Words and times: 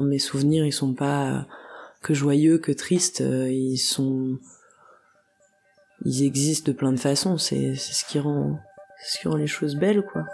Mes 0.00 0.18
souvenirs, 0.18 0.66
ils 0.66 0.72
sont 0.72 0.94
pas 0.94 1.46
que 2.02 2.12
joyeux, 2.12 2.58
que 2.58 2.72
tristes, 2.72 3.20
ils 3.20 3.78
sont 3.78 4.38
ils 6.04 6.22
existent 6.24 6.70
de 6.70 6.76
plein 6.76 6.92
de 6.92 6.98
façons, 6.98 7.38
c'est 7.38 7.74
ce 7.74 8.04
qui 8.04 8.18
rend 8.18 8.58
ce 9.02 9.18
qui 9.18 9.28
rend 9.28 9.36
les 9.36 9.46
choses 9.46 9.76
belles 9.76 10.02
quoi. 10.02 10.24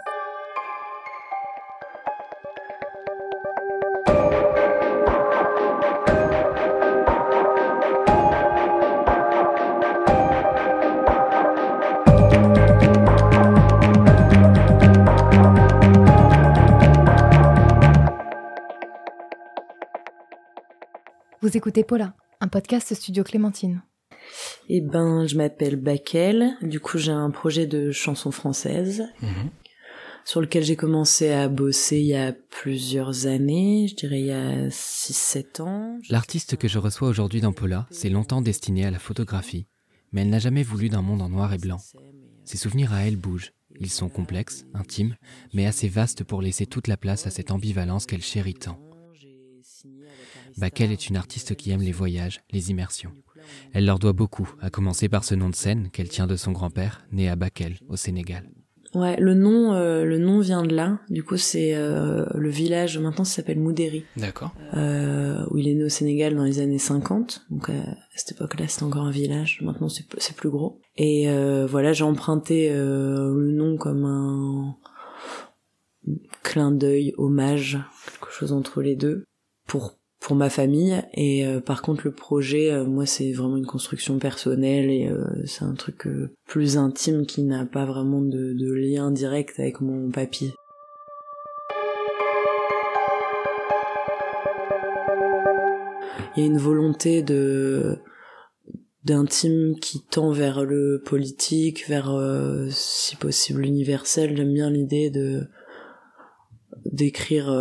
Vous 21.43 21.57
écoutez 21.57 21.83
Paula, 21.83 22.15
un 22.39 22.47
podcast 22.47 22.93
Studio 22.93 23.21
Clémentine. 23.21 23.83
Eh 24.69 24.79
ben, 24.79 25.27
je 25.27 25.35
m'appelle 25.35 25.75
Bakel. 25.75 26.55
Du 26.61 26.79
coup, 26.79 26.97
j'ai 26.97 27.11
un 27.11 27.31
projet 27.31 27.67
de 27.67 27.91
chanson 27.91 28.31
française 28.31 29.03
mhm. 29.21 29.49
sur 30.23 30.39
lequel 30.39 30.63
j'ai 30.63 30.77
commencé 30.77 31.31
à 31.31 31.49
bosser 31.49 31.97
il 31.97 32.05
y 32.05 32.15
a 32.15 32.31
plusieurs 32.31 33.27
années, 33.27 33.89
je 33.89 33.95
dirais 33.95 34.21
il 34.21 34.27
y 34.27 34.31
a 34.31 34.69
6-7 34.69 35.61
ans. 35.61 35.99
L'artiste 36.09 36.55
que 36.55 36.69
je 36.69 36.79
reçois 36.79 37.09
aujourd'hui 37.09 37.41
dans 37.41 37.51
Paula 37.51 37.87
s'est 37.91 38.07
longtemps 38.07 38.41
destinée 38.41 38.85
à 38.85 38.91
la 38.91 38.99
photographie, 38.99 39.67
mais 40.13 40.21
elle 40.21 40.29
n'a 40.29 40.39
jamais 40.39 40.63
voulu 40.63 40.87
d'un 40.87 41.01
monde 41.01 41.21
en 41.21 41.27
noir 41.27 41.53
et 41.53 41.57
blanc. 41.57 41.81
Ses 42.45 42.57
souvenirs 42.57 42.93
à 42.93 43.01
elle 43.01 43.17
bougent. 43.17 43.51
Ils 43.81 43.89
sont 43.89 44.07
complexes, 44.07 44.63
intimes, 44.73 45.17
mais 45.53 45.65
assez 45.65 45.89
vastes 45.89 46.23
pour 46.23 46.41
laisser 46.41 46.67
toute 46.67 46.87
la 46.87 46.95
place 46.95 47.27
à 47.27 47.31
cette 47.31 47.51
ambivalence 47.51 48.05
qu'elle 48.05 48.23
chérit 48.23 48.53
tant. 48.53 48.79
Bakel 50.57 50.91
est 50.91 51.09
une 51.09 51.17
artiste 51.17 51.55
qui 51.55 51.71
aime 51.71 51.81
les 51.81 51.91
voyages, 51.91 52.41
les 52.51 52.71
immersions? 52.71 53.11
Elle 53.73 53.85
leur 53.85 53.99
doit 53.99 54.13
beaucoup, 54.13 54.49
à 54.61 54.69
commencer 54.69 55.09
par 55.09 55.23
ce 55.23 55.35
nom 55.35 55.49
de 55.49 55.55
scène 55.55 55.89
qu'elle 55.91 56.09
tient 56.09 56.27
de 56.27 56.35
son 56.35 56.51
grand-père, 56.51 57.05
né 57.11 57.29
à 57.29 57.35
Bakel, 57.35 57.77
au 57.89 57.95
Sénégal. 57.95 58.49
Ouais, 58.95 59.17
le 59.19 59.33
nom, 59.33 59.73
euh, 59.73 60.05
le 60.05 60.19
nom 60.19 60.39
vient 60.39 60.63
de 60.63 60.75
là. 60.75 60.99
Du 61.09 61.23
coup, 61.23 61.37
c'est 61.37 61.73
euh, 61.73 62.25
le 62.35 62.49
village. 62.49 62.99
Maintenant, 62.99 63.23
ça 63.23 63.37
s'appelle 63.37 63.59
Moudéri. 63.59 64.05
D'accord. 64.17 64.53
Euh, 64.75 65.43
où 65.49 65.57
il 65.57 65.67
est 65.67 65.73
né 65.73 65.83
au 65.83 65.89
Sénégal 65.89 66.35
dans 66.35 66.43
les 66.43 66.59
années 66.59 66.77
50. 66.77 67.47
Donc 67.49 67.69
à 67.69 67.95
cette 68.15 68.33
époque-là, 68.33 68.67
c'était 68.67 68.83
encore 68.83 69.03
un 69.03 69.11
village. 69.11 69.61
Maintenant, 69.63 69.89
c'est 69.89 70.05
c'est 70.19 70.35
plus 70.35 70.51
gros. 70.51 70.79
Et 70.95 71.27
voilà, 71.67 71.93
j'ai 71.93 72.03
emprunté 72.03 72.71
le 72.71 73.51
nom 73.51 73.77
comme 73.77 74.05
un 74.05 74.75
clin 76.43 76.71
d'œil, 76.71 77.13
hommage, 77.17 77.79
quelque 78.05 78.31
chose 78.31 78.51
entre 78.51 78.81
les 78.83 78.95
deux, 78.95 79.25
pour 79.65 79.97
pour 80.23 80.37
ma 80.37 80.49
famille 80.49 81.03
et 81.13 81.45
euh, 81.45 81.59
par 81.59 81.81
contre 81.81 82.03
le 82.05 82.13
projet 82.13 82.71
euh, 82.71 82.85
moi 82.85 83.05
c'est 83.05 83.33
vraiment 83.33 83.57
une 83.57 83.65
construction 83.65 84.19
personnelle 84.19 84.89
et 84.89 85.09
euh, 85.09 85.25
c'est 85.45 85.65
un 85.65 85.73
truc 85.73 86.07
plus 86.47 86.77
intime 86.77 87.25
qui 87.25 87.43
n'a 87.43 87.65
pas 87.65 87.83
vraiment 87.83 88.21
de, 88.21 88.53
de, 88.53 88.73
lien 88.73 89.11
direct 89.11 89.59
avec 89.59 89.81
mon 89.81 90.09
papy. 90.11 90.53
Il 96.35 96.39
y 96.39 96.43
a 96.43 96.45
une 96.45 96.57
volonté 96.57 97.21
de 97.21 97.97
d'intime 99.03 99.75
qui 99.81 100.01
tend 100.01 100.31
vers 100.31 100.63
le 100.63 101.01
politique, 101.05 101.87
vers 101.89 102.17
si 102.69 103.17
possible 103.17 103.61
l'universel. 103.63 104.35
J'aime 104.37 104.53
bien 104.53 104.69
l'idée 104.69 105.09
de 105.09 105.47
d'écrire 106.85 107.51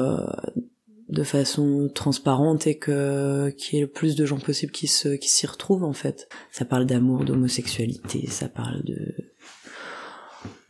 de 1.12 1.22
façon 1.22 1.91
transparente 1.94 2.66
et 2.66 2.77
que 2.77 3.50
qu'il 3.50 3.74
y 3.74 3.78
ait 3.78 3.84
le 3.84 3.91
plus 3.91 4.16
de 4.16 4.24
gens 4.24 4.38
possible 4.38 4.72
qui 4.72 4.86
se 4.86 5.10
qui 5.10 5.28
s'y 5.28 5.46
retrouvent 5.46 5.84
en 5.84 5.92
fait. 5.92 6.28
Ça 6.50 6.64
parle 6.64 6.86
d'amour, 6.86 7.24
d'homosexualité, 7.24 8.27
ça 8.28 8.48
parle 8.48 8.82
de 8.84 9.14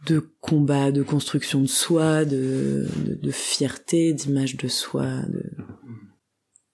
de 0.06 0.18
combat, 0.40 0.90
de 0.90 1.04
construction 1.04 1.60
de 1.60 1.68
soi, 1.68 2.24
de 2.24 2.88
de, 3.06 3.30
fierté, 3.30 4.12
d'image 4.12 4.56
de 4.56 4.66
soi. 4.66 5.06
De... 5.28 5.51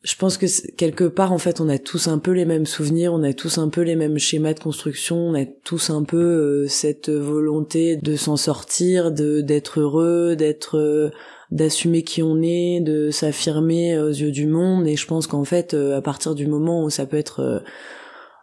Je 0.09 0.17
pense 0.17 0.39
que 0.39 0.47
quelque 0.77 1.05
part 1.05 1.33
en 1.33 1.39
fait 1.39 1.61
on 1.61 1.69
a 1.69 1.77
tous 1.77 2.09
un 2.09 2.19
peu 2.19 2.31
les 2.31 2.47
mêmes 2.47 2.65
souvenirs, 2.65 3.13
on 3.13 3.23
a 3.23 3.35
tous 3.35 3.59
un 3.59 3.69
peu 3.69 3.83
les 3.83 3.95
mêmes 3.95 4.17
schémas 4.17 4.55
de 4.55 4.59
construction, 4.59 5.19
on 5.19 5.35
a 5.35 5.45
tous 5.45 5.91
un 5.91 6.03
peu 6.03 6.17
euh, 6.17 6.67
cette 6.67 7.11
volonté 7.11 7.97
de 7.97 8.17
s'en 8.17 8.39
sortir, 8.39 9.13
de 9.13 9.43
d'être 9.43 9.81
heureux, 9.81 10.35
d'être 10.35 10.79
euh, 10.79 11.11
d'assumer 11.51 12.05
qui 12.05 12.23
on 12.23 12.41
est, 12.41 12.81
de 12.81 13.11
s'affirmer 13.11 13.99
aux 13.99 14.09
yeux 14.09 14.31
du 14.31 14.47
monde. 14.47 14.87
Et 14.87 14.97
je 14.97 15.07
pense 15.07 15.27
qu'en 15.27 15.45
fait, 15.45 15.75
euh, 15.75 15.99
à 15.99 16.01
partir 16.01 16.35
du 16.35 16.47
moment 16.47 16.85
où 16.85 16.89
ça 16.89 17.05
peut 17.05 17.19
être 17.19 17.63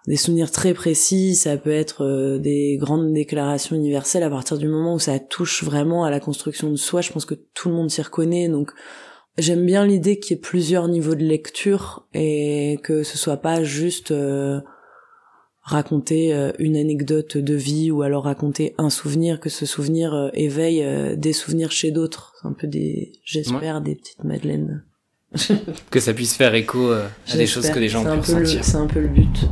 des 0.06 0.18
souvenirs 0.18 0.52
très 0.52 0.76
précis, 0.76 1.34
ça 1.34 1.58
peut 1.58 1.72
être 1.72 2.38
des 2.38 2.78
grandes 2.80 3.12
déclarations 3.12 3.76
universelles, 3.76 4.22
à 4.22 4.30
partir 4.30 4.60
du 4.60 4.68
moment 4.68 4.94
où 4.94 5.00
ça 5.00 5.18
touche 5.18 5.64
vraiment 5.64 6.04
à 6.04 6.12
la 6.12 6.20
construction 6.20 6.70
de 6.70 6.76
soi, 6.76 7.02
je 7.02 7.12
pense 7.12 7.26
que 7.26 7.34
tout 7.56 7.70
le 7.70 7.76
monde 7.76 7.90
s'y 7.90 8.04
reconnaît. 8.04 8.50
Donc 8.50 8.72
j'aime 9.38 9.66
bien 9.66 9.86
l'idée 9.86 10.20
qu'il 10.20 10.36
y 10.36 10.40
ait 10.40 10.42
plusieurs 10.42 10.88
niveaux 10.88 11.16
de 11.16 11.24
lecture 11.24 12.08
et 12.14 12.80
que 12.84 13.04
ce 13.04 13.18
soit 13.18 13.38
pas 13.38 13.64
juste 13.64 14.14
raconter 15.66 16.34
euh, 16.34 16.52
une 16.60 16.78
anecdote 16.78 17.38
de 17.38 17.56
vie 17.56 17.92
ou 17.92 18.04
alors 18.04 18.26
raconter 18.26 18.76
un 18.78 18.92
souvenir 18.92 19.40
que 19.40 19.50
ce 19.50 19.66
souvenir 19.66 20.14
euh, 20.14 20.30
éveille 20.34 20.84
euh, 20.84 21.16
des 21.16 21.34
souvenirs 21.34 21.72
chez 21.72 21.92
d'autres. 21.92 22.36
Un 22.44 22.54
peu 22.54 22.68
des 22.68 23.14
j'espère 23.26 23.82
des 23.82 23.96
petites 23.96 24.24
madeleines. 24.24 24.84
Que 25.90 26.00
ça 26.00 26.14
puisse 26.14 26.36
faire 26.36 26.54
écho 26.54 26.92
à 26.92 27.10
des 27.36 27.48
choses 27.48 27.70
que 27.70 27.80
les 27.80 27.90
gens 27.90 28.04
peuvent 28.04 28.24
sentir 28.24 28.64
c'est 28.64 28.78
un 28.78 28.88
peu 28.88 29.02
le 29.02 29.08
but 29.08 29.50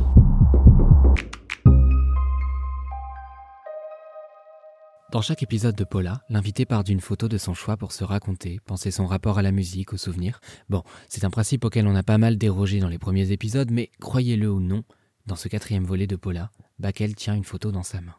Dans 5.14 5.22
chaque 5.22 5.44
épisode 5.44 5.76
de 5.76 5.84
Paula, 5.84 6.22
l'invité 6.28 6.66
part 6.66 6.82
d'une 6.82 6.98
photo 6.98 7.28
de 7.28 7.38
son 7.38 7.54
choix 7.54 7.76
pour 7.76 7.92
se 7.92 8.02
raconter, 8.02 8.58
penser 8.66 8.90
son 8.90 9.06
rapport 9.06 9.38
à 9.38 9.42
la 9.42 9.52
musique, 9.52 9.92
aux 9.92 9.96
souvenirs. 9.96 10.40
Bon, 10.68 10.82
c'est 11.08 11.22
un 11.22 11.30
principe 11.30 11.64
auquel 11.64 11.86
on 11.86 11.94
a 11.94 12.02
pas 12.02 12.18
mal 12.18 12.36
dérogé 12.36 12.80
dans 12.80 12.88
les 12.88 12.98
premiers 12.98 13.30
épisodes, 13.30 13.70
mais 13.70 13.92
croyez-le 14.00 14.50
ou 14.50 14.58
non, 14.58 14.82
dans 15.26 15.36
ce 15.36 15.46
quatrième 15.46 15.84
volet 15.84 16.08
de 16.08 16.16
Paula, 16.16 16.50
Bakel 16.80 17.14
tient 17.14 17.36
une 17.36 17.44
photo 17.44 17.70
dans 17.70 17.84
sa 17.84 18.00
main. 18.00 18.16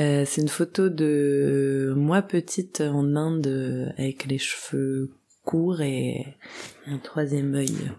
Euh, 0.00 0.24
c'est 0.26 0.40
une 0.40 0.48
photo 0.48 0.88
de 0.88 1.94
moi 1.96 2.20
petite 2.20 2.80
en 2.80 3.14
Inde 3.14 3.94
avec 3.96 4.26
les 4.26 4.38
cheveux 4.38 5.12
courts 5.44 5.82
et 5.82 6.36
un 6.88 6.98
troisième 6.98 7.54
œil 7.54 7.92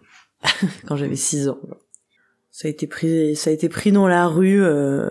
quand 0.85 0.97
j'avais 0.97 1.16
6 1.16 1.47
ans. 1.47 1.59
Ça 2.52 2.67
a 2.67 2.72
été 2.72 2.88
pris, 2.88 3.91
dans 3.94 4.09
la 4.09 4.28
rue 4.28 4.62
euh, 4.62 5.09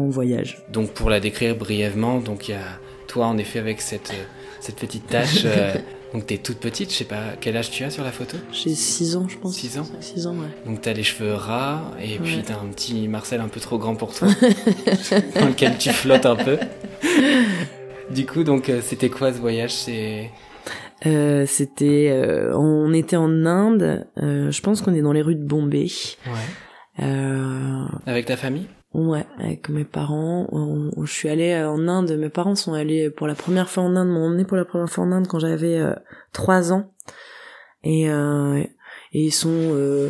en 0.00 0.08
voyage. 0.08 0.58
Donc 0.70 0.90
pour 0.90 1.10
la 1.10 1.20
décrire 1.20 1.56
brièvement, 1.56 2.20
donc 2.20 2.48
il 2.48 2.52
y 2.52 2.54
a 2.54 2.78
toi 3.06 3.26
en 3.26 3.38
effet 3.38 3.58
avec 3.58 3.80
cette 3.80 4.12
cette 4.60 4.76
petite 4.76 5.06
tache 5.06 5.42
euh, 5.44 5.74
Donc 6.12 6.26
t'es 6.26 6.38
toute 6.38 6.58
petite, 6.58 6.90
je 6.90 6.96
sais 6.96 7.04
pas 7.04 7.34
quel 7.40 7.56
âge 7.56 7.70
tu 7.70 7.84
as 7.84 7.90
sur 7.90 8.02
la 8.02 8.10
photo? 8.10 8.36
J'ai 8.52 8.74
6 8.74 9.16
ans 9.16 9.26
je 9.28 9.36
pense. 9.38 9.54
6 9.54 9.78
ans? 9.78 9.86
6 10.00 10.26
ans 10.26 10.34
ouais. 10.34 10.48
Donc 10.66 10.80
t'as 10.80 10.92
les 10.92 11.04
cheveux 11.04 11.34
ras 11.34 11.82
et 12.02 12.18
puis 12.18 12.42
t'as 12.44 12.54
un 12.54 12.66
petit 12.66 13.06
Marcel 13.08 13.40
un 13.40 13.48
peu 13.48 13.60
trop 13.60 13.78
grand 13.78 13.94
pour 13.94 14.12
toi, 14.12 14.28
dans 15.40 15.46
lequel 15.46 15.78
tu 15.78 15.90
flottes 15.90 16.26
un 16.26 16.36
peu. 16.36 16.58
Du 18.10 18.26
coup 18.26 18.42
donc 18.42 18.68
euh, 18.68 18.80
c'était 18.84 19.08
quoi 19.08 19.32
ce 19.32 19.38
voyage? 19.38 19.72
C'est 19.72 20.32
euh, 21.06 21.46
c'était 21.46 22.10
euh, 22.10 22.54
on 22.54 22.92
était 22.92 23.16
en 23.16 23.46
Inde, 23.46 24.06
euh, 24.18 24.50
je 24.50 24.60
pense 24.60 24.82
qu'on 24.82 24.92
est 24.92 25.00
dans 25.00 25.12
les 25.12 25.22
rues 25.22 25.34
de 25.34 25.44
Bombay. 25.44 25.86
Ouais. 26.26 27.06
Avec 28.06 28.26
ta 28.26 28.36
famille? 28.36 28.66
Ouais, 28.92 29.24
avec 29.38 29.68
mes 29.68 29.84
parents. 29.84 30.48
je 31.00 31.12
suis 31.12 31.28
allée 31.28 31.52
euh, 31.52 31.70
en 31.70 31.86
Inde. 31.86 32.10
Mes 32.18 32.28
parents 32.28 32.56
sont 32.56 32.72
allés 32.72 33.08
pour 33.08 33.28
la 33.28 33.36
première 33.36 33.70
fois 33.70 33.84
en 33.84 33.94
Inde, 33.94 34.08
m'ont 34.08 34.26
emmené 34.26 34.44
pour 34.44 34.56
la 34.56 34.64
première 34.64 34.90
fois 34.90 35.04
en 35.04 35.12
Inde 35.12 35.28
quand 35.28 35.38
j'avais 35.38 35.78
euh, 35.78 35.94
trois 36.32 36.72
ans. 36.72 36.92
Et, 37.84 38.10
euh, 38.10 38.64
et 39.12 39.24
ils 39.24 39.32
sont 39.32 39.50
euh, 39.52 40.08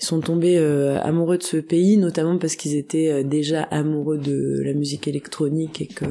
ils 0.00 0.04
sont 0.04 0.20
tombés 0.20 0.58
euh, 0.58 1.00
amoureux 1.02 1.38
de 1.38 1.42
ce 1.42 1.56
pays 1.56 1.96
notamment 1.96 2.36
parce 2.36 2.56
qu'ils 2.56 2.74
étaient 2.74 3.10
euh, 3.10 3.22
déjà 3.22 3.62
amoureux 3.62 4.18
de 4.18 4.60
la 4.64 4.72
musique 4.72 5.06
électronique 5.06 5.80
et 5.80 5.86
que 5.86 6.04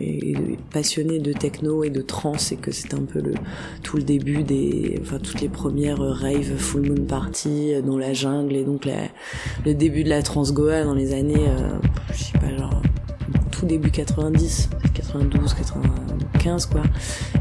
et, 0.00 0.34
passionnés 0.70 1.18
de 1.18 1.32
techno 1.32 1.82
et 1.82 1.90
de 1.90 2.00
trance 2.00 2.52
et 2.52 2.56
que 2.56 2.70
c'était 2.70 2.94
un 2.94 3.04
peu 3.04 3.20
le 3.20 3.34
tout 3.82 3.96
le 3.96 4.04
début 4.04 4.44
des 4.44 4.96
enfin 5.00 5.18
toutes 5.18 5.40
les 5.40 5.48
premières 5.48 5.98
rave 5.98 6.56
full 6.56 6.88
moon 6.88 7.04
party 7.04 7.72
dans 7.84 7.98
la 7.98 8.12
jungle 8.12 8.54
et 8.54 8.64
donc 8.64 8.84
la, 8.84 9.08
le 9.66 9.74
début 9.74 10.04
de 10.04 10.08
la 10.08 10.22
trance 10.22 10.52
goa 10.52 10.84
dans 10.84 10.94
les 10.94 11.12
années 11.14 11.46
je 12.12 12.22
sais 12.22 12.38
pas 12.38 12.56
genre 12.56 12.80
début 13.66 13.90
90 13.90 14.70
92 14.94 15.54
95 15.54 16.66
quoi. 16.66 16.82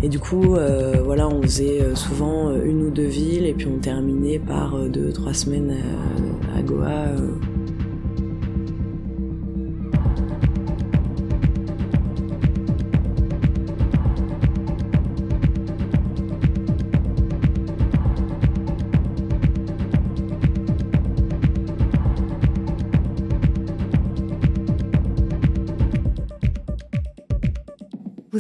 Et 0.04 0.10
du 0.10 0.20
coup 0.20 0.56
euh, 0.56 1.02
voilà 1.04 1.28
on 1.28 1.42
faisait 1.42 1.82
euh, 1.82 1.96
souvent 1.96 2.50
euh, 2.50 2.64
une 2.64 2.84
ou 2.84 2.90
deux 2.90 3.08
villes 3.08 3.46
et 3.46 3.54
puis 3.54 3.68
on 3.68 3.80
terminait 3.80 4.40
par 4.40 4.76
deux 4.90 5.12
trois 5.12 5.34
semaines 5.34 5.76
à 6.56 6.62
Goa 6.62 7.08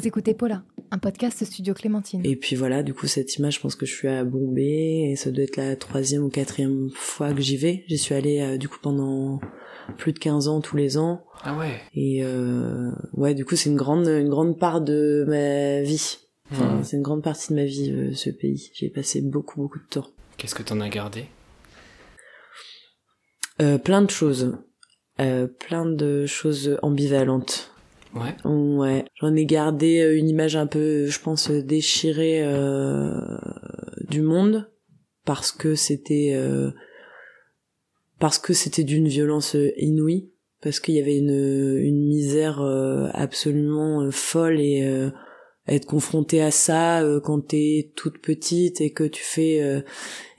Vous 0.01 0.07
écoutez 0.07 0.33
Paula, 0.33 0.63
un 0.89 0.97
podcast 0.97 1.45
Studio 1.45 1.75
Clémentine. 1.75 2.25
Et 2.25 2.35
puis 2.35 2.55
voilà, 2.55 2.81
du 2.81 2.91
coup, 2.91 3.05
cette 3.05 3.35
image, 3.35 3.57
je 3.57 3.59
pense 3.59 3.75
que 3.75 3.85
je 3.85 3.93
suis 3.93 4.07
à 4.07 4.23
Bombay, 4.23 5.11
et 5.11 5.15
ça 5.15 5.29
doit 5.29 5.43
être 5.43 5.57
la 5.57 5.75
troisième 5.75 6.23
ou 6.23 6.29
quatrième 6.29 6.89
fois 6.95 7.31
que 7.35 7.41
j'y 7.41 7.55
vais. 7.55 7.83
J'y 7.87 7.99
suis 7.99 8.15
allée, 8.15 8.41
euh, 8.41 8.57
du 8.57 8.67
coup, 8.67 8.79
pendant 8.81 9.39
plus 9.99 10.11
de 10.11 10.17
15 10.17 10.47
ans, 10.47 10.59
tous 10.59 10.75
les 10.75 10.97
ans. 10.97 11.23
Ah 11.43 11.55
ouais 11.55 11.79
Et 11.93 12.23
euh, 12.23 12.89
ouais, 13.13 13.35
du 13.35 13.45
coup, 13.45 13.55
c'est 13.55 13.69
une 13.69 13.75
grande, 13.75 14.07
une 14.07 14.29
grande 14.29 14.57
part 14.57 14.81
de 14.81 15.23
ma 15.27 15.83
vie. 15.83 16.17
Enfin, 16.51 16.81
c'est 16.81 16.97
une 16.97 17.03
grande 17.03 17.21
partie 17.21 17.49
de 17.49 17.59
ma 17.59 17.65
vie, 17.65 17.91
euh, 17.91 18.15
ce 18.15 18.31
pays. 18.31 18.71
J'ai 18.73 18.89
passé 18.89 19.21
beaucoup, 19.21 19.61
beaucoup 19.61 19.77
de 19.77 19.87
temps. 19.87 20.07
Qu'est-ce 20.37 20.55
que 20.55 20.63
t'en 20.63 20.81
as 20.81 20.89
gardé? 20.89 21.25
Euh, 23.61 23.77
plein 23.77 24.01
de 24.01 24.09
choses. 24.09 24.57
Euh, 25.19 25.45
plein 25.45 25.85
de 25.85 26.25
choses 26.25 26.79
ambivalentes. 26.81 27.70
Ouais. 28.13 28.35
Ouais, 28.43 29.05
j'en 29.15 29.35
ai 29.35 29.45
gardé 29.45 30.01
euh, 30.01 30.17
une 30.17 30.27
image 30.27 30.55
un 30.55 30.67
peu, 30.67 31.05
je 31.05 31.19
pense, 31.19 31.49
euh, 31.49 31.61
déchirée 31.61 32.43
euh, 32.43 33.37
du 34.09 34.21
monde 34.21 34.69
parce 35.25 35.51
que 35.51 35.75
c'était 35.75 36.33
euh, 36.33 36.71
parce 38.19 38.37
que 38.37 38.53
c'était 38.53 38.83
d'une 38.83 39.07
violence 39.07 39.55
inouïe, 39.77 40.31
parce 40.61 40.79
qu'il 40.79 40.95
y 40.95 40.99
avait 40.99 41.17
une 41.17 41.77
une 41.77 42.05
misère 42.07 42.61
absolument 43.13 44.09
folle 44.11 44.59
et 44.59 45.09
être 45.67 45.85
confronté 45.85 46.41
à 46.41 46.49
ça 46.51 47.01
euh, 47.03 47.19
quand 47.19 47.47
t'es 47.49 47.91
toute 47.95 48.17
petite 48.19 48.81
et 48.81 48.91
que 48.91 49.03
tu 49.03 49.23
fais 49.23 49.61
euh, 49.61 49.81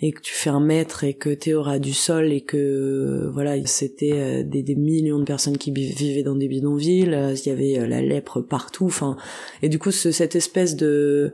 et 0.00 0.10
que 0.12 0.20
tu 0.20 0.34
fais 0.34 0.50
un 0.50 0.60
mètre 0.60 1.04
et 1.04 1.14
que 1.14 1.30
t'es 1.30 1.54
au 1.54 1.62
ras 1.62 1.78
du 1.78 1.92
sol 1.94 2.32
et 2.32 2.40
que 2.40 2.56
euh, 2.56 3.30
voilà 3.32 3.54
c'était 3.64 4.12
euh, 4.14 4.42
des, 4.42 4.62
des 4.64 4.74
millions 4.74 5.20
de 5.20 5.24
personnes 5.24 5.58
qui 5.58 5.70
vi- 5.72 5.94
vivaient 5.94 6.24
dans 6.24 6.34
des 6.34 6.48
bidonvilles 6.48 7.16
il 7.36 7.48
y 7.48 7.50
avait 7.52 7.86
la 7.86 8.02
lèpre 8.02 8.40
partout 8.40 8.86
enfin 8.86 9.16
et 9.62 9.68
du 9.68 9.78
coup 9.78 9.92
ce- 9.92 10.10
cette 10.10 10.34
espèce 10.34 10.74
de 10.76 11.32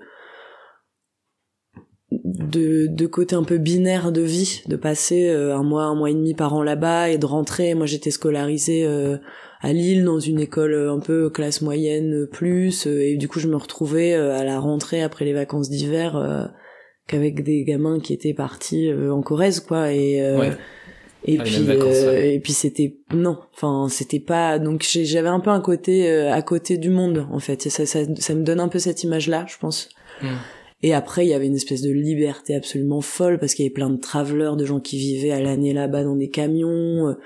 de, 2.11 2.87
de 2.89 3.07
côté 3.07 3.37
un 3.37 3.43
peu 3.45 3.59
binaire 3.59 4.13
de 4.13 4.23
vie, 4.23 4.63
de 4.67 4.77
passer 4.77 5.29
un 5.29 5.63
mois, 5.63 5.85
un 5.85 5.95
mois 5.95 6.11
et 6.11 6.15
demi 6.15 6.33
par 6.35 6.55
an 6.55 6.63
là-bas 6.63 7.11
et 7.11 7.19
de 7.19 7.27
rentrer. 7.27 7.75
Moi, 7.75 7.85
j'étais 7.85 8.11
scolarisée 8.11 8.87
à 9.61 9.73
Lille 9.73 10.05
dans 10.05 10.21
une 10.21 10.41
école 10.41 10.75
euh, 10.75 10.93
un 10.93 11.01
peu 11.01 11.31
classe 11.31 11.63
moyenne 11.63 12.15
euh, 12.23 12.27
plus, 12.27 12.87
euh, 12.87 13.01
et 13.03 13.17
du 13.17 13.29
coup, 13.29 13.41
je 13.41 13.49
me 13.49 13.57
retrouvais 13.57 14.15
à 14.15 14.45
la 14.45 14.59
rentrée 14.61 15.03
après 15.03 15.25
les 15.25 15.33
vacances 15.33 15.69
d'hiver 15.71 16.17
euh, 16.17 16.45
qu'avec 17.07 17.43
des 17.43 17.65
gamins 17.65 18.01
qui 18.01 18.13
étaient 18.13 18.35
partis 18.35 18.91
euh, 18.91 19.13
en 19.13 19.23
Corrèze, 19.23 19.61
quoi. 19.61 19.93
Et 19.93 20.23
euh, 20.23 20.39
Ouais. 20.39 20.53
et 21.25 21.33
les 21.37 21.43
puis 21.43 21.59
mêmes 21.61 21.79
vacances, 21.79 21.97
euh, 22.05 22.13
ouais. 22.13 22.35
et 22.35 22.41
puis 22.41 22.53
c'était 22.53 22.97
non, 23.13 23.39
enfin 23.53 23.89
c'était 23.91 24.21
pas 24.21 24.61
donc 24.61 24.87
j'avais 24.89 25.29
un 25.29 25.41
peu 25.41 25.51
un 25.51 25.61
côté 25.61 26.09
euh, 26.09 26.33
à 26.33 26.43
côté 26.43 26.79
du 26.79 26.91
monde 26.91 27.27
en 27.33 27.41
fait. 27.41 27.67
Et 27.67 27.71
ça, 27.71 27.87
ça 27.87 28.01
ça 28.17 28.35
me 28.35 28.45
donne 28.45 28.61
un 28.61 28.69
peu 28.69 28.79
cette 28.79 29.03
image 29.03 29.27
là, 29.29 29.45
je 29.49 29.57
pense. 29.59 29.89
Hmm. 30.23 30.37
Et 30.85 30.95
après, 30.95 31.27
il 31.27 31.31
y 31.31 31.35
avait 31.35 31.49
une 31.49 31.57
espèce 31.57 31.83
de 31.83 31.91
liberté 31.91 32.55
absolument 32.55 33.01
folle 33.01 33.41
parce 33.41 33.55
qu'il 33.55 33.65
y 33.65 33.67
avait 33.67 33.75
plein 33.75 33.91
de 33.91 34.01
travelers, 34.01 34.55
de 34.57 34.65
gens 34.65 34.79
qui 34.79 34.97
vivaient 34.97 35.33
à 35.33 35.41
l'année 35.41 35.73
là-bas 35.73 36.05
dans 36.05 36.15
des 36.15 36.29
camions. 36.31 37.17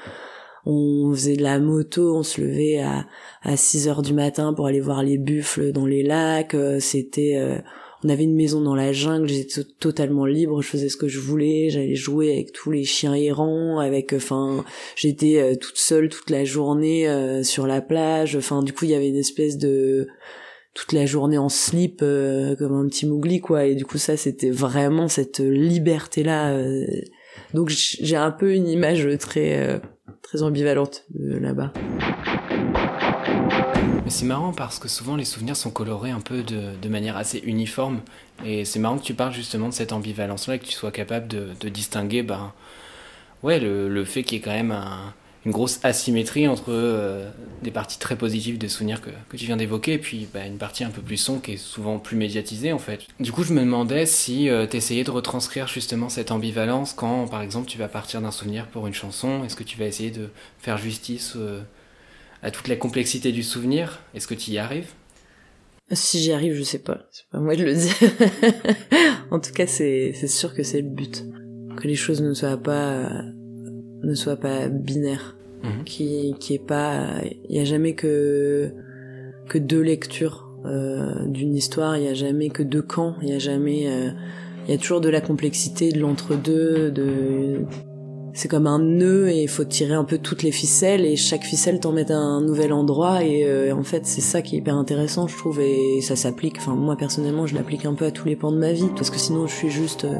Euh, 0.66 0.70
On 0.70 1.12
faisait 1.14 1.36
de 1.36 1.42
la 1.42 1.58
moto, 1.58 2.16
on 2.16 2.22
se 2.22 2.40
levait 2.40 2.78
à, 2.80 3.06
à 3.42 3.56
6 3.56 3.88
heures 3.88 4.02
du 4.02 4.12
matin 4.14 4.52
pour 4.54 4.66
aller 4.66 4.80
voir 4.80 5.02
les 5.02 5.18
buffles 5.18 5.72
dans 5.72 5.86
les 5.86 6.02
lacs. 6.02 6.54
Euh, 6.54 6.78
C'était, 6.80 7.36
euh, 7.36 7.58
on 8.04 8.08
avait 8.08 8.24
une 8.24 8.34
maison 8.34 8.60
dans 8.60 8.74
la 8.74 8.92
jungle, 8.92 9.28
j'étais 9.28 9.62
to- 9.62 9.68
totalement 9.78 10.24
libre, 10.26 10.60
je 10.62 10.68
faisais 10.68 10.88
ce 10.88 10.96
que 10.96 11.06
je 11.08 11.20
voulais, 11.20 11.68
j'allais 11.70 11.94
jouer 11.94 12.32
avec 12.32 12.52
tous 12.52 12.70
les 12.72 12.82
chiens 12.84 13.14
errants, 13.14 13.78
avec, 13.78 14.12
enfin, 14.12 14.64
j'étais 14.96 15.38
euh, 15.40 15.54
toute 15.54 15.78
seule 15.78 16.08
toute 16.08 16.28
la 16.30 16.44
journée 16.44 17.08
euh, 17.08 17.44
sur 17.44 17.66
la 17.68 17.80
plage. 17.80 18.34
Enfin, 18.36 18.62
du 18.64 18.72
coup, 18.72 18.86
il 18.86 18.90
y 18.90 18.94
avait 18.94 19.08
une 19.08 19.16
espèce 19.16 19.56
de 19.56 20.08
toute 20.74 20.92
la 20.92 21.04
journée 21.06 21.38
en 21.38 21.48
slip 21.50 22.00
euh, 22.02 22.56
comme 22.56 22.72
un 22.74 22.88
petit 22.88 23.06
mougli 23.06 23.40
quoi 23.42 23.66
et 23.66 23.74
du 23.74 23.84
coup 23.84 23.98
ça 23.98 24.16
c'était 24.16 24.48
vraiment 24.48 25.06
cette 25.06 25.40
liberté 25.40 26.22
là 26.22 26.58
donc 27.52 27.68
j'ai 27.68 28.16
un 28.16 28.30
peu 28.30 28.54
une 28.54 28.66
image 28.66 29.06
très 29.18 29.58
euh, 29.58 29.78
très 30.22 30.42
ambivalente 30.42 31.04
de 31.10 31.36
là-bas 31.36 31.72
Mais 34.04 34.10
c'est 34.10 34.24
marrant 34.26 34.52
parce 34.52 34.78
que 34.78 34.88
souvent 34.88 35.16
les 35.16 35.24
souvenirs 35.24 35.56
sont 35.56 35.70
colorés 35.70 36.10
un 36.10 36.20
peu 36.20 36.42
de, 36.42 36.88
manière 36.88 37.16
assez 37.16 37.38
uniforme. 37.38 38.00
Et 38.44 38.64
c'est 38.64 38.78
marrant 38.78 38.98
que 38.98 39.04
tu 39.04 39.14
parles 39.14 39.32
justement 39.32 39.68
de 39.68 39.74
cette 39.74 39.92
ambivalence-là 39.92 40.56
et 40.56 40.58
que 40.58 40.64
tu 40.64 40.72
sois 40.72 40.90
capable 40.90 41.28
de, 41.28 41.48
de 41.60 41.68
distinguer 41.68 42.22
ben, 42.22 42.52
ouais, 43.42 43.60
le, 43.60 43.88
le 43.88 44.04
fait 44.04 44.22
qu'il 44.22 44.38
y 44.38 44.40
ait 44.40 44.44
quand 44.44 44.52
même 44.52 44.72
un- 44.72 45.14
une 45.44 45.52
grosse 45.52 45.80
asymétrie 45.82 46.46
entre 46.46 46.66
euh, 46.68 47.28
des 47.62 47.70
parties 47.70 47.98
très 47.98 48.16
positives 48.16 48.58
des 48.58 48.68
souvenirs 48.68 49.00
que, 49.00 49.10
que 49.28 49.36
tu 49.36 49.46
viens 49.46 49.56
d'évoquer 49.56 49.94
et 49.94 49.98
puis 49.98 50.28
ben, 50.32 50.46
une 50.46 50.58
partie 50.58 50.84
un 50.84 50.90
peu 50.90 51.02
plus 51.02 51.16
sombre 51.16 51.42
qui 51.42 51.52
est 51.52 51.56
souvent 51.56 51.98
plus 51.98 52.16
médiatisée 52.16 52.72
en 52.72 52.78
fait. 52.78 53.00
Du 53.18 53.32
coup, 53.32 53.42
je 53.42 53.52
me 53.52 53.60
demandais 53.60 54.06
si 54.06 54.48
essayais 54.48 55.04
de 55.04 55.10
retranscrire 55.10 55.68
justement 55.68 56.08
cette 56.08 56.30
ambivalence 56.30 56.92
quand, 56.92 57.28
par 57.28 57.42
exemple, 57.42 57.68
tu 57.68 57.78
vas 57.78 57.88
partir 57.88 58.20
d'un 58.20 58.30
souvenir 58.30 58.66
pour 58.66 58.86
une 58.86 58.94
chanson. 58.94 59.44
Est-ce 59.44 59.56
que 59.56 59.64
tu 59.64 59.78
vas 59.78 59.86
essayer 59.86 60.10
de 60.10 60.30
faire 60.58 60.78
justice 60.78 61.34
euh, 61.36 61.60
à 62.42 62.50
toute 62.50 62.68
la 62.68 62.76
complexité 62.76 63.32
du 63.32 63.42
souvenir? 63.42 64.00
Est-ce 64.14 64.26
que 64.26 64.34
tu 64.34 64.50
y 64.52 64.58
arrives? 64.58 64.90
Si 65.90 66.20
j'y 66.20 66.32
arrive 66.32 66.54
je 66.54 66.62
sais 66.62 66.78
pas. 66.78 67.02
C'est 67.10 67.28
pas 67.30 67.38
moi 67.38 67.54
de 67.54 67.64
le 67.64 67.74
dire. 67.74 67.94
En 69.30 69.40
tout 69.40 69.52
cas 69.52 69.66
c'est 69.66 70.12
c'est 70.14 70.28
sûr 70.28 70.54
que 70.54 70.62
c'est 70.62 70.82
le 70.82 70.88
but. 70.88 71.24
Que 71.76 71.88
les 71.88 71.94
choses 71.94 72.20
ne 72.20 72.34
soient 72.34 72.56
pas 72.56 73.08
ne 74.02 74.14
soient 74.14 74.36
pas 74.36 74.68
binaires 74.68 75.36
Mhm. 75.62 75.84
qui 75.84 76.34
qui 76.40 76.54
est 76.54 76.64
pas 76.64 77.06
il 77.48 77.56
y 77.56 77.60
a 77.60 77.64
jamais 77.64 77.94
que 77.94 78.72
que 79.48 79.58
deux 79.58 79.80
lectures 79.80 80.48
euh, 80.64 81.24
d'une 81.26 81.54
histoire 81.54 81.96
il 81.96 82.04
y 82.04 82.08
a 82.08 82.14
jamais 82.14 82.48
que 82.48 82.62
deux 82.62 82.82
camps 82.82 83.14
il 83.22 83.28
y 83.28 83.32
a 83.32 83.38
jamais 83.38 83.86
euh, 83.86 84.10
il 84.66 84.72
y 84.72 84.74
a 84.74 84.78
toujours 84.78 85.00
de 85.00 85.08
la 85.08 85.20
complexité 85.20 85.92
de 85.92 86.00
l'entre-deux 86.00 86.90
de 86.90 87.64
c'est 88.34 88.48
comme 88.48 88.66
un 88.66 88.78
nœud 88.78 89.28
et 89.28 89.42
il 89.42 89.48
faut 89.48 89.64
tirer 89.64 89.94
un 89.94 90.04
peu 90.04 90.18
toutes 90.18 90.42
les 90.42 90.52
ficelles 90.52 91.04
et 91.04 91.16
chaque 91.16 91.44
ficelle 91.44 91.80
t'en 91.80 91.92
met 91.92 92.10
à 92.10 92.16
un 92.16 92.40
nouvel 92.40 92.72
endroit 92.72 93.22
et 93.22 93.44
euh, 93.44 93.72
en 93.74 93.82
fait 93.82 94.06
c'est 94.06 94.20
ça 94.22 94.42
qui 94.42 94.56
est 94.56 94.58
hyper 94.58 94.74
intéressant 94.74 95.28
je 95.28 95.36
trouve 95.36 95.60
et 95.60 96.00
ça 96.00 96.16
s'applique 96.16 96.56
enfin 96.58 96.74
moi 96.74 96.96
personnellement 96.96 97.46
je 97.46 97.54
l'applique 97.54 97.84
un 97.84 97.94
peu 97.94 98.06
à 98.06 98.10
tous 98.10 98.26
les 98.26 98.34
pans 98.34 98.50
de 98.50 98.58
ma 98.58 98.72
vie 98.72 98.88
parce 98.96 99.10
que 99.10 99.18
sinon 99.18 99.46
je 99.46 99.54
suis 99.54 99.70
juste 99.70 100.06
euh, 100.06 100.16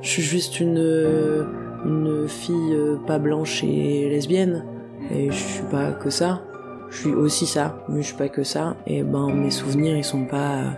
je 0.00 0.08
suis 0.08 0.22
juste 0.22 0.58
une 0.58 0.78
euh, 0.78 1.44
une 1.84 2.28
fille 2.28 2.74
euh, 2.74 2.96
pas 3.06 3.18
blanche 3.18 3.62
et 3.64 4.08
lesbienne. 4.08 4.64
Et 5.10 5.30
je 5.30 5.36
suis 5.36 5.64
pas 5.64 5.92
que 5.92 6.10
ça. 6.10 6.42
Je 6.90 6.98
suis 6.98 7.12
aussi 7.12 7.46
ça 7.46 7.84
mais 7.88 8.02
je 8.02 8.08
suis 8.08 8.16
pas 8.16 8.28
que 8.28 8.42
ça. 8.42 8.76
Et 8.86 9.02
ben 9.02 9.32
mes 9.32 9.50
souvenirs 9.50 9.96
ils 9.96 10.04
sont 10.04 10.24
pas 10.24 10.76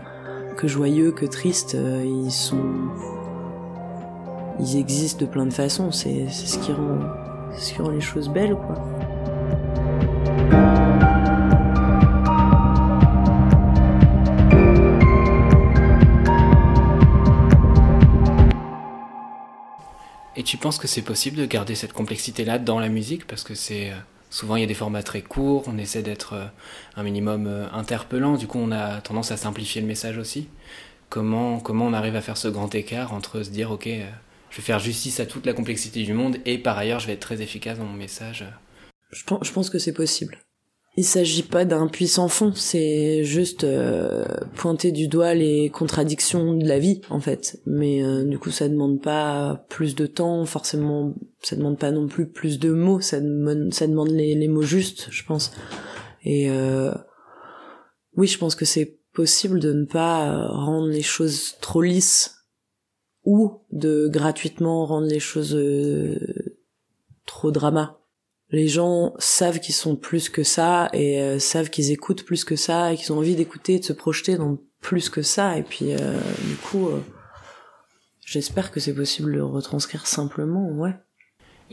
que 0.57 0.69
joyeux 0.69 1.13
que 1.13 1.27
tristes. 1.27 1.75
Euh, 1.75 2.05
ils 2.05 2.31
sont 2.31 2.65
ils 4.61 4.77
existent 4.77 5.25
de 5.25 5.31
plein 5.31 5.47
de 5.47 5.53
façons. 5.53 5.91
C'est 5.91 6.29
ce 6.29 6.59
qui 6.59 6.73
rend 6.73 6.99
ce 7.57 7.75
qui 7.75 7.83
rend 7.83 7.91
les 7.91 8.01
choses 8.01 8.29
belles 8.29 8.55
quoi 8.55 8.77
Et 20.43 20.45
tu 20.45 20.57
penses 20.57 20.79
que 20.79 20.89
c'est 20.89 21.03
possible 21.03 21.37
de 21.37 21.47
garder 21.47 21.77
cette 21.77 21.93
complexité-là 21.93 22.59
dans 22.59 22.81
la 22.81 22.89
musique? 22.89 23.29
Parce 23.29 23.45
que 23.45 23.55
c'est 23.55 23.93
euh, 23.93 23.97
souvent 24.29 24.57
il 24.57 24.61
y 24.61 24.65
a 24.65 24.67
des 24.67 24.75
formats 24.75 25.05
très 25.05 25.23
courts, 25.23 25.63
on 25.69 25.79
essaie 25.79 26.03
d'être 26.03 26.33
euh, 26.33 26.47
un 26.97 27.05
minimum 27.05 27.47
euh, 27.47 27.71
interpellant, 27.71 28.37
du 28.37 28.49
coup 28.49 28.59
on 28.59 28.73
a 28.73 29.01
tendance 29.03 29.31
à 29.31 29.37
simplifier 29.37 29.81
le 29.81 29.87
message 29.87 30.19
aussi. 30.19 30.49
Comment, 31.11 31.61
comment 31.61 31.87
on 31.87 31.93
arrive 31.93 32.17
à 32.17 32.21
faire 32.21 32.37
ce 32.37 32.49
grand 32.49 32.75
écart 32.75 33.15
entre 33.15 33.45
se 33.45 33.51
dire 33.51 33.71
ok, 33.71 33.85
je 33.85 34.57
vais 34.57 34.63
faire 34.65 34.81
justice 34.81 35.21
à 35.21 35.27
toute 35.27 35.47
la 35.47 35.53
complexité 35.53 36.03
du 36.03 36.13
monde 36.13 36.39
et 36.45 36.59
par 36.59 36.77
ailleurs 36.77 36.99
je 36.99 37.07
vais 37.07 37.13
être 37.13 37.21
très 37.21 37.41
efficace 37.41 37.79
dans 37.79 37.85
mon 37.85 37.93
message 37.93 38.45
Je 39.13 39.23
pense, 39.23 39.47
je 39.47 39.53
pense 39.53 39.71
que 39.71 39.79
c'est 39.79 39.95
possible. 39.95 40.39
Il 40.95 41.07
s'agit 41.07 41.43
pas 41.43 41.65
d'un 41.65 41.87
puissant 41.89 42.29
fond, 42.29 42.53
c'est 42.55 43.25
juste 43.25 43.65
euh, 43.65 44.27
pointer 44.57 44.93
du 44.93 45.09
doigt 45.09 45.33
les 45.33 45.71
contradictions 45.71 46.53
de 46.53 46.69
la 46.69 46.79
vie 46.79 47.01
en 47.09 47.19
fait. 47.19 47.63
Mais 47.65 48.05
euh, 48.05 48.25
du 48.25 48.39
coup, 48.39 48.51
ça 48.51 48.69
demande 48.69 49.01
pas 49.01 49.65
plus 49.71 49.95
de 49.95 50.07
temps, 50.07 50.45
forcément. 50.45 51.15
Ça 51.41 51.57
demande 51.57 51.79
pas 51.79 51.93
non 51.93 52.09
plus 52.09 52.29
plus 52.29 52.59
de 52.59 52.71
mots. 52.73 53.01
Ça 53.01 53.21
demande, 53.21 54.09
les, 54.11 54.49
mots 54.49 54.63
justes, 54.63 55.09
je 55.11 55.25
pense. 55.25 55.53
Et 56.25 56.51
euh, 56.51 56.93
oui, 58.17 58.27
je 58.27 58.37
pense 58.37 58.55
que 58.55 58.67
c'est 58.67 58.99
possible 59.15 59.61
de 59.61 59.73
ne 59.73 59.87
pas 59.87 60.31
euh, 60.31 60.47
rendre 60.47 60.89
les 60.89 61.03
choses 61.03 61.55
trop 61.63 61.81
lisses 61.81 62.37
ou 63.25 63.63
de 63.71 64.09
gratuitement 64.09 64.85
rendre 64.85 65.07
les 65.07 65.21
choses 65.21 65.57
trop 67.25 67.51
drama 67.51 68.02
les 68.53 68.69
gens 68.69 69.15
savent 69.19 69.59
qu'ils 69.59 69.75
sont 69.75 69.97
plus 69.97 70.29
que 70.29 70.43
ça 70.45 70.89
et 70.93 71.21
euh, 71.21 71.39
savent 71.39 71.71
qu'ils 71.71 71.91
écoutent 71.91 72.25
plus 72.25 72.45
que 72.45 72.55
ça 72.55 72.93
et 72.93 72.97
qu'ils 72.97 73.13
ont 73.13 73.19
envie 73.19 73.35
d'écouter, 73.35 73.79
de 73.79 73.85
se 73.85 73.93
projeter 73.93 74.37
dans 74.37 74.59
plus 74.81 75.09
que 75.09 75.23
ça. 75.23 75.57
Et 75.57 75.63
puis, 75.63 75.95
euh, 75.95 76.21
du 76.45 76.57
coup, 76.57 76.89
euh, 76.89 77.01
j'espère 78.25 78.71
que 78.71 78.79
c'est 78.79 78.95
possible 78.95 79.33
de 79.33 79.39
le 79.39 79.45
retranscrire 79.45 80.07
simplement, 80.07 80.69
ouais. 80.71 80.95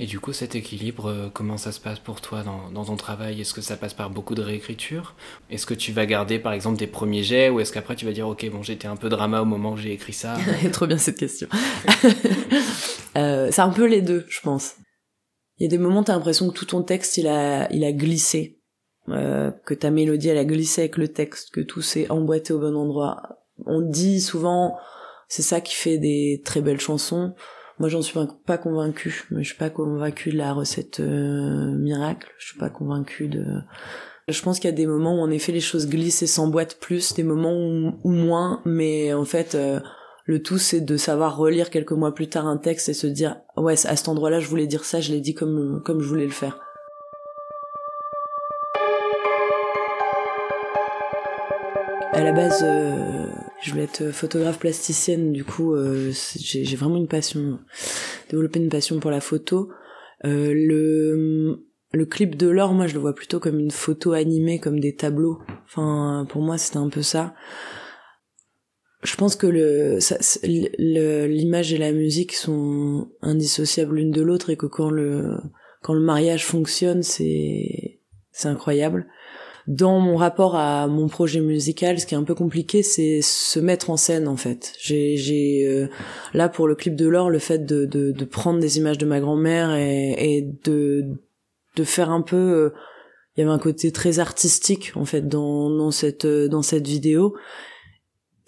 Et 0.02 0.06
du 0.06 0.22
coup, 0.22 0.32
cet 0.32 0.56
équilibre, 0.56 1.08
euh, 1.08 1.30
comment 1.32 1.58
ça 1.58 1.74
se 1.74 1.80
passe 1.82 2.00
pour 2.00 2.22
toi 2.22 2.42
dans, 2.42 2.72
dans 2.72 2.86
ton 2.86 2.96
travail? 2.96 3.42
Est-ce 3.42 3.54
que 3.54 3.60
ça 3.60 3.76
passe 3.76 3.94
par 3.94 4.10
beaucoup 4.10 4.34
de 4.34 4.42
réécriture? 4.42 5.14
Est-ce 5.50 5.66
que 5.66 5.74
tu 5.74 5.92
vas 5.92 6.06
garder 6.06 6.40
par 6.40 6.54
exemple 6.54 6.78
des 6.78 6.88
premiers 6.88 7.22
jets 7.22 7.50
ou 7.50 7.60
est-ce 7.60 7.74
qu'après 7.74 7.98
tu 7.98 8.06
vas 8.06 8.14
dire 8.14 8.26
ok 8.26 8.50
bon 8.50 8.64
j'étais 8.64 8.88
un 8.88 8.96
peu 8.96 9.10
drama 9.10 9.42
au 9.42 9.46
moment 9.46 9.74
où 9.74 9.78
j'ai 9.78 9.92
écrit 9.92 10.14
ça? 10.14 10.38
Trop 10.72 10.88
bien 10.88 10.98
cette 10.98 11.18
question. 11.18 11.50
euh, 13.18 13.50
c'est 13.52 13.62
un 13.62 13.72
peu 13.72 13.86
les 13.86 14.02
deux, 14.02 14.26
je 14.30 14.40
pense. 14.40 14.76
Il 15.60 15.64
y 15.64 15.66
a 15.66 15.70
des 15.70 15.78
moments 15.78 16.04
t'as 16.04 16.14
l'impression 16.14 16.50
que 16.50 16.54
tout 16.54 16.66
ton 16.66 16.84
texte 16.84 17.18
il 17.18 17.28
a 17.28 17.72
il 17.72 17.84
a 17.84 17.92
glissé, 17.92 18.60
euh, 19.10 19.52
que 19.66 19.74
ta 19.74 19.92
mélodie 19.92 20.30
elle 20.30 20.38
a 20.38 20.46
glissé 20.46 20.82
avec 20.82 20.98
le 20.98 21.10
texte, 21.10 21.52
que 21.52 21.62
tout 21.62 21.82
s'est 21.82 22.10
emboîté 22.10 22.54
au 22.54 22.60
bon 22.60 22.76
endroit. 22.76 23.22
On 23.66 23.82
dit 23.82 24.22
souvent 24.22 24.78
c'est 25.28 25.42
ça 25.42 25.62
qui 25.62 25.76
fait 25.76 25.98
des 25.98 26.42
très 26.44 26.62
belles 26.62 26.80
chansons 26.80 27.34
moi, 27.80 27.88
j'en 27.88 28.02
suis 28.02 28.20
pas 28.46 28.58
convaincue. 28.58 29.26
Je 29.32 29.42
suis 29.42 29.58
pas 29.58 29.70
convaincue 29.70 30.32
de 30.32 30.38
la 30.38 30.54
recette 30.54 31.00
euh, 31.00 31.74
miracle. 31.78 32.30
Je 32.38 32.48
suis 32.48 32.60
pas 32.60 32.70
convaincue 32.70 33.30
de. 33.30 33.46
Je 34.28 34.42
pense 34.42 34.60
qu'il 34.60 34.70
y 34.70 34.74
a 34.74 34.76
des 34.76 34.86
moments 34.86 35.16
où 35.16 35.22
en 35.22 35.32
effet 35.32 35.54
les 35.54 35.62
choses 35.62 35.88
glissent 35.88 36.22
et 36.22 36.28
s'emboîtent 36.28 36.78
plus, 36.80 37.14
des 37.14 37.24
moments 37.24 37.54
où, 37.56 38.12
moins, 38.12 38.62
mais 38.66 39.14
en 39.14 39.26
fait 39.26 39.56
euh, 39.56 39.80
le 40.30 40.44
tout 40.44 40.60
c'est 40.60 40.82
de 40.82 40.96
savoir 40.96 41.38
relire 41.38 41.72
quelques 41.72 41.92
mois 41.92 42.14
plus 42.14 42.30
tard 42.30 42.46
un 42.46 42.58
texte 42.58 42.88
et 42.88 42.94
se 42.94 43.08
dire 43.08 43.38
ouais 43.58 43.74
à 43.88 43.96
cet 43.96 44.10
endroit-là 44.10 44.40
je 44.40 44.48
voulais 44.48 44.68
dire 44.68 44.86
ça, 44.86 45.02
je 45.02 45.12
l'ai 45.12 45.22
dit 45.22 45.34
comme 45.34 45.82
comme 45.84 46.02
je 46.02 46.08
voulais 46.08 46.26
le 46.26 46.30
faire. 46.30 46.60
À 52.14 52.24
la 52.24 52.32
base, 52.32 52.64
euh, 52.64 53.26
je 53.64 53.72
voulais 53.72 53.86
être 53.86 54.12
photographe 54.12 54.60
plasticienne, 54.60 55.32
du 55.32 55.46
coup, 55.46 55.74
euh, 55.74 56.12
j'ai 56.36 56.76
vraiment 56.76 56.98
une 56.98 57.08
passion, 57.08 57.60
développer 58.30 58.60
une 58.60 58.70
passion 58.70 59.00
pour 59.00 59.10
la 59.10 59.22
photo. 59.22 59.70
Euh, 60.26 60.54
le 60.54 61.66
le 61.92 62.06
clip 62.06 62.36
de 62.36 62.48
l'or, 62.48 62.74
moi, 62.74 62.86
je 62.86 62.94
le 62.94 63.00
vois 63.00 63.16
plutôt 63.16 63.40
comme 63.40 63.58
une 63.58 63.72
photo 63.72 64.12
animée, 64.12 64.60
comme 64.60 64.80
des 64.80 64.96
tableaux. 64.96 65.40
Enfin, 65.66 66.28
pour 66.30 66.42
moi, 66.42 66.60
c'était 66.60 66.78
un 66.78 66.90
peu 66.90 67.02
ça. 67.02 67.34
Je 69.04 69.16
pense 69.16 69.36
que 69.36 69.48
le 69.48 70.00
l'image 71.28 71.74
et 71.74 71.78
la 71.78 71.92
musique 71.92 72.34
sont 72.34 73.10
indissociables 73.22 73.96
l'une 73.96 74.12
de 74.12 74.22
l'autre 74.22 74.50
et 74.50 74.58
que 74.58 74.66
quand 74.66 74.90
le 74.90 75.38
quand 75.82 75.94
le 75.94 76.02
mariage 76.02 76.46
fonctionne, 76.46 77.04
c'est 77.04 78.00
c'est 78.32 78.50
incroyable 78.50 79.08
dans 79.70 80.00
mon 80.00 80.16
rapport 80.16 80.56
à 80.56 80.88
mon 80.88 81.08
projet 81.08 81.42
musical, 81.42 82.00
ce 82.00 82.08
qui 82.08 82.16
est 82.16 82.18
un 82.18 82.24
peu 82.24 82.34
compliqué, 82.34 82.82
c'est 82.82 83.22
se 83.22 83.60
mettre 83.60 83.92
en 83.92 83.98
scène 83.98 84.28
en 84.28 84.36
fait. 84.36 84.74
J'ai, 84.80 85.16
j'ai 85.16 85.64
euh, 85.68 85.88
là 86.34 86.50
pour 86.50 86.68
le 86.68 86.74
clip 86.74 86.96
de 86.96 87.08
l'or, 87.08 87.30
le 87.30 87.38
fait 87.38 87.66
de, 87.66 87.86
de, 87.86 88.12
de, 88.12 88.26
prendre 88.26 88.60
des 88.60 88.80
images 88.80 88.98
de 88.98 89.06
ma 89.06 89.20
grand-mère 89.20 89.76
et, 89.76 90.16
et 90.18 90.42
de 90.66 91.06
de 91.76 91.84
faire 91.84 92.10
un 92.10 92.22
peu, 92.22 92.36
euh, 92.36 92.74
il 93.38 93.42
y 93.42 93.44
avait 93.44 93.54
un 93.54 93.60
côté 93.60 93.92
très 93.92 94.18
artistique 94.18 94.92
en 94.96 95.06
fait 95.06 95.28
dans 95.28 95.70
dans 95.70 95.92
cette 95.92 96.26
dans 96.26 96.64
cette 96.64 96.88
vidéo 96.88 97.36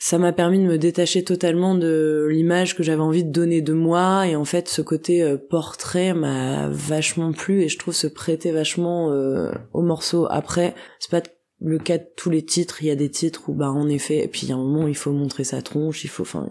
ça 0.04 0.18
m'a 0.18 0.34
permis 0.34 0.58
de 0.58 0.64
me 0.64 0.80
détacher 0.80 1.24
totalement 1.24 1.76
de 1.76 2.28
l'image 2.28 2.76
que 2.76 2.82
j'avais 2.82 3.04
envie 3.04 3.24
de 3.24 3.30
donner 3.30 3.62
de 3.62 3.74
moi. 3.74 4.26
Et 4.28 4.36
en 4.36 4.46
fait 4.46 4.68
ce 4.68 4.82
côté 4.82 5.22
euh, 5.22 5.38
portrait 5.38 6.16
m'a 6.16 6.70
vachement 6.70 7.32
plu 7.34 7.62
et 7.62 7.70
je 7.70 7.78
trouve 7.78 7.94
se 7.94 8.08
prêter 8.08 8.52
vachement 8.52 9.12
euh, 9.12 9.52
au 9.74 9.84
morceau. 9.84 10.26
Après 10.32 10.74
c'est 10.98 11.12
pas 11.12 11.22
le 11.62 11.78
cas 11.78 12.00
de 12.00 12.06
tous 12.18 12.32
les 12.32 12.42
titres. 12.42 12.82
Il 12.82 12.88
y 12.88 12.90
a 12.90 12.96
des 12.96 13.12
titres 13.12 13.48
où 13.48 13.54
bah 13.54 13.70
en 13.70 13.88
effet 13.90 14.24
et 14.24 14.28
puis 14.28 14.42
il 14.42 14.50
y 14.50 14.52
a 14.52 14.56
un 14.56 14.58
moment 14.58 14.86
où 14.86 14.88
il 14.88 14.98
faut 14.98 15.12
montrer 15.12 15.44
sa 15.44 15.62
tronche 15.62 16.04
il 16.04 16.10
faut 16.10 16.24
enfin 16.24 16.50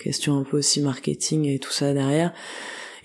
question 0.00 0.36
un 0.36 0.42
peu 0.42 0.58
aussi 0.58 0.80
marketing 0.80 1.46
et 1.46 1.60
tout 1.60 1.70
ça 1.70 1.94
derrière. 1.94 2.32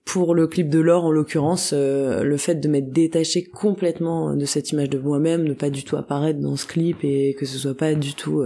Pour 0.05 0.33
le 0.33 0.47
clip 0.47 0.69
de 0.69 0.79
l'or 0.79 1.05
en 1.05 1.11
l'occurrence 1.11 1.69
euh, 1.75 2.23
le 2.23 2.37
fait 2.37 2.55
de 2.55 2.67
m'être 2.67 2.89
détaché 2.89 3.43
complètement 3.43 4.35
de 4.35 4.45
cette 4.45 4.71
image 4.71 4.89
de 4.89 4.97
moi-même 4.97 5.43
ne 5.43 5.53
pas 5.53 5.69
du 5.69 5.83
tout 5.83 5.97
apparaître 5.97 6.39
dans 6.39 6.55
ce 6.55 6.65
clip 6.65 7.03
et 7.03 7.35
que 7.35 7.45
ce 7.45 7.59
soit 7.59 7.77
pas 7.77 7.93
du 7.93 8.15
tout 8.15 8.43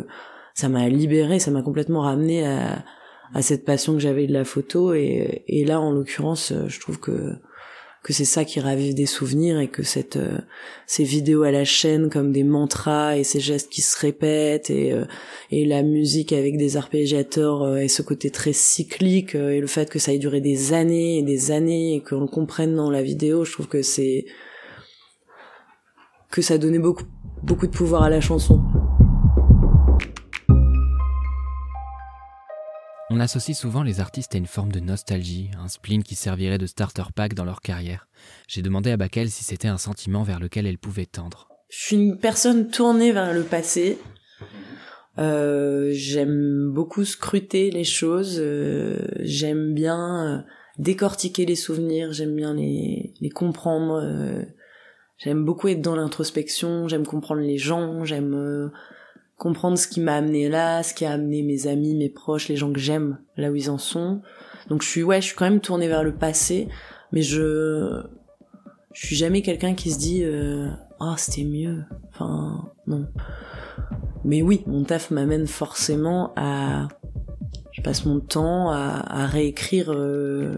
ça 0.56 0.68
m'a 0.68 0.90
libéré, 0.90 1.38
ça 1.38 1.52
m'a 1.52 1.62
complètement 1.62 2.02
ramené 2.02 2.46
à, 2.46 2.84
à 3.36 3.42
cette 3.44 3.66
passion 3.66 3.94
que 3.94 4.00
j'avais 4.00 4.26
de 4.26 4.34
la 4.34 4.46
photo. 4.46 4.96
Et, 4.96 5.44
et 5.48 5.66
là 5.66 5.80
en 5.80 5.92
l'occurrence 5.92 6.52
je 6.68 6.80
trouve 6.80 7.00
que 7.00 7.36
que 8.06 8.14
c'est 8.14 8.24
ça 8.24 8.46
qui 8.46 8.60
ravive 8.60 8.94
des 8.94 9.08
souvenirs 9.08 9.60
et 9.60 9.68
que 9.68 9.82
cette 9.82 10.18
euh, 10.18 10.38
ces 10.86 11.04
vidéos 11.04 11.42
à 11.42 11.50
la 11.50 11.66
chaîne 11.66 12.12
comme 12.12 12.32
des 12.32 12.44
mantras 12.44 13.18
et 13.18 13.24
ces 13.24 13.40
gestes 13.40 13.72
qui 13.72 13.82
se 13.82 14.00
répètent 14.00 14.70
et 14.70 14.94
euh, 14.94 15.06
et 15.50 15.66
la 15.66 15.82
musique 15.82 16.32
avec 16.32 16.56
des 16.56 16.78
arpégiateurs 16.78 17.64
euh, 17.64 17.78
et 17.78 17.88
ce 17.88 18.04
côté 18.04 18.30
très 18.30 18.54
cyclique 18.54 19.34
et 19.34 19.60
le 19.60 19.66
fait 19.66 19.90
que 19.90 19.98
ça 19.98 20.14
ait 20.14 20.20
duré 20.20 20.40
des 20.40 20.72
années 20.72 21.18
et 21.18 21.24
des 21.24 21.50
années 21.50 21.96
et 21.96 22.04
qu'on 22.04 22.20
le 22.20 22.28
comprenne 22.28 22.76
dans 22.76 22.92
la 22.92 23.02
vidéo 23.02 23.44
je 23.44 23.54
trouve 23.54 23.68
que 23.68 23.82
c'est 23.82 24.26
que 26.30 26.44
ça 26.44 26.60
donnait 26.60 26.78
beaucoup 26.78 27.06
beaucoup 27.42 27.66
de 27.66 27.76
pouvoir 27.76 28.04
à 28.04 28.12
la 28.12 28.22
chanson 28.22 28.62
On 33.12 33.20
associe 33.20 33.56
souvent 33.56 33.84
les 33.84 34.00
artistes 34.00 34.34
à 34.34 34.40
une 34.40 34.48
forme 34.48 34.72
de 34.72 34.80
nostalgie, 34.80 35.52
un 35.60 35.68
spleen 35.68 36.02
qui 36.02 36.16
servirait 36.16 36.58
de 36.58 36.66
starter 36.66 37.04
pack 37.14 37.36
dans 37.36 37.46
leur 37.46 37.62
carrière. 37.62 38.08
J'ai 38.48 38.64
demandé 38.64 38.90
à 38.90 38.98
Bakel 38.98 39.30
si 39.30 39.44
c'était 39.44 39.68
un 39.68 39.78
sentiment 39.78 40.24
vers 40.24 40.40
lequel 40.40 40.66
elle 40.66 40.80
pouvait 40.80 41.06
tendre. 41.06 41.48
Je 41.70 41.86
suis 41.86 41.96
une 41.96 42.18
personne 42.18 42.70
tournée 42.70 43.12
vers 43.12 43.32
le 43.32 43.44
passé. 43.44 44.00
Euh, 45.20 45.90
j'aime 45.92 46.72
beaucoup 46.74 47.06
scruter 47.06 47.70
les 47.70 47.84
choses. 47.84 48.40
Euh, 48.40 48.98
j'aime 49.20 49.76
bien 49.76 50.26
euh, 50.26 50.42
décortiquer 50.80 51.46
les 51.46 51.56
souvenirs. 51.56 52.12
J'aime 52.12 52.36
bien 52.36 52.56
les, 52.56 53.14
comprendre. 53.36 54.02
J'aime 55.20 55.46
beaucoup 55.46 55.68
être 55.68 55.82
dans 55.82 55.96
l'introspection. 55.96 56.88
J'aime 56.88 57.06
comprendre 57.06 57.42
les 57.42 57.60
gens. 57.60 58.04
J'aime 58.04 58.72
comprendre 59.38 59.78
ce 59.78 59.88
qui 59.88 60.00
m'a 60.00 60.16
amené 60.16 60.50
là, 60.50 60.84
ce 60.84 60.94
qui 60.94 61.06
a 61.06 61.12
amené 61.12 61.44
mes 61.44 61.68
amis, 61.68 61.96
mes 61.96 62.10
proches, 62.10 62.48
les 62.48 62.56
gens 62.56 62.72
que 62.72 62.80
j'aime 62.80 63.20
là 63.38 63.52
où 63.52 63.56
ils 63.56 63.70
en 63.70 63.78
sont. 63.78 64.22
Donc 64.70 64.82
je 64.82 64.88
suis 64.88 65.04
ouais, 65.04 65.22
je 65.22 65.28
suis 65.28 65.36
quand 65.36 65.46
même 65.46 65.60
tournée 65.60 65.88
vers 65.88 66.04
le 66.04 66.16
passé, 66.16 66.68
mais 67.12 67.22
je 67.22 68.02
je 68.94 69.06
suis 69.08 69.16
jamais 69.16 69.42
quelqu'un 69.42 69.76
qui 69.76 69.92
se 69.92 70.00
dit 70.00 70.24
euh, 70.24 70.70
ah 71.00 71.12
oh, 71.12 71.16
c'était 71.18 71.44
mieux. 71.44 71.84
Enfin 72.10 72.72
non. 72.88 73.08
Mais 74.24 74.42
oui, 74.42 74.64
mon 74.66 74.84
taf 74.84 75.12
m'amène 75.12 75.48
forcément 75.48 76.34
à 76.36 76.88
je 77.72 77.82
passe 77.82 78.06
mon 78.06 78.22
temps 78.22 78.72
à, 78.72 79.04
à 79.06 79.26
réécrire 79.26 79.92
euh, 79.92 80.58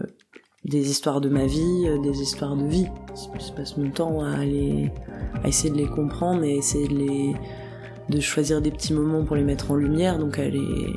des 0.64 0.88
histoires 0.90 1.20
de 1.20 1.28
ma 1.28 1.46
vie, 1.46 1.84
euh, 1.86 2.00
des 2.00 2.20
histoires 2.20 2.56
de 2.56 2.64
vie. 2.64 2.86
Je 3.16 3.52
passe 3.52 3.76
mon 3.76 3.90
temps 3.90 4.22
à 4.22 4.30
aller 4.38 4.92
à 5.42 5.48
essayer 5.48 5.70
de 5.70 5.76
les 5.76 5.88
comprendre 5.88 6.44
et 6.44 6.56
essayer 6.56 6.86
de 6.86 6.94
les 6.94 7.34
de 8.08 8.20
choisir 8.20 8.60
des 8.60 8.70
petits 8.70 8.92
moments 8.92 9.24
pour 9.24 9.36
les 9.36 9.44
mettre 9.44 9.70
en 9.70 9.76
lumière, 9.76 10.18
donc 10.18 10.38
elle 10.38 10.56
est 10.56 10.92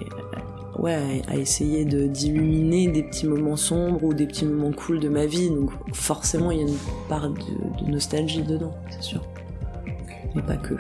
ouais, 0.82 1.22
à 1.28 1.36
essayer 1.36 1.86
de 1.86 2.08
d'illuminer 2.08 2.88
des 2.88 3.04
petits 3.04 3.28
moments 3.28 3.56
sombres 3.56 4.04
ou 4.04 4.14
des 4.14 4.26
petits 4.26 4.46
moments 4.46 4.72
cool 4.72 5.00
de 5.00 5.10
ma 5.10 5.26
vie. 5.26 5.50
Donc 5.50 5.72
forcément, 5.94 6.52
il 6.52 6.58
y 6.58 6.62
a 6.62 6.68
une 6.68 6.78
part 7.08 7.30
de, 7.30 7.90
nostalgie 7.90 8.44
dedans, 8.44 8.74
c'est 8.90 9.04
sûr. 9.04 9.24
Mais 10.36 10.42
pas 10.42 10.58
que. 10.58 10.76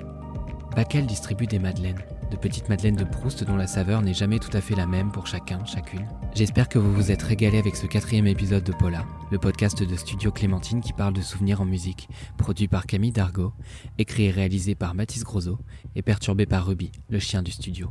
Bakel 0.76 1.06
distribue 1.06 1.46
des 1.46 1.58
madeleines? 1.58 2.00
De 2.32 2.36
petites 2.38 2.70
madeleines 2.70 2.96
de 2.96 3.04
Proust 3.04 3.44
dont 3.44 3.56
la 3.56 3.66
saveur 3.66 4.00
n'est 4.00 4.14
jamais 4.14 4.38
tout 4.38 4.54
à 4.56 4.62
fait 4.62 4.74
la 4.74 4.86
même 4.86 5.12
pour 5.12 5.26
chacun, 5.26 5.62
chacune. 5.66 6.06
J'espère 6.34 6.68
que 6.68 6.78
vous 6.78 6.92
vous 6.92 7.10
êtes 7.10 7.22
régalé 7.22 7.58
avec 7.58 7.76
ce 7.76 7.86
quatrième 7.86 8.26
épisode 8.26 8.64
de 8.64 8.72
Paula, 8.72 9.04
le 9.30 9.38
podcast 9.38 9.82
de 9.82 9.96
Studio 9.96 10.32
Clémentine 10.32 10.80
qui 10.80 10.94
parle 10.94 11.12
de 11.12 11.20
souvenirs 11.20 11.60
en 11.60 11.66
musique, 11.66 12.08
produit 12.38 12.68
par 12.68 12.86
Camille 12.86 13.12
Dargo, 13.12 13.52
écrit 13.98 14.24
et 14.24 14.30
réalisé 14.30 14.74
par 14.74 14.94
Mathis 14.94 15.24
Grosso 15.24 15.58
et 15.94 16.00
perturbé 16.00 16.46
par 16.46 16.66
Ruby, 16.66 16.90
le 17.10 17.18
chien 17.18 17.42
du 17.42 17.50
studio. 17.50 17.90